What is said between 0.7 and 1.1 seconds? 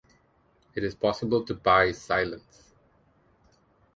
It is